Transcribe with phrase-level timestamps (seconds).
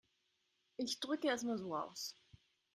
[0.77, 2.15] Ich drücke es mal so aus.